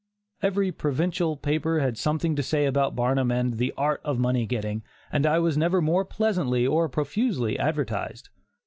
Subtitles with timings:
[0.41, 4.81] Every provincial paper had something to say about Barnum and "The art of Money Getting,"
[5.11, 8.29] and I was never more pleasantly or profusely advertised.